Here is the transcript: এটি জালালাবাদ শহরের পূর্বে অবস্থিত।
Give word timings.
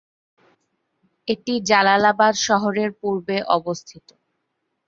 এটি 1.27 1.53
জালালাবাদ 1.69 2.33
শহরের 2.47 2.89
পূর্বে 3.01 3.37
অবস্থিত। 3.57 4.07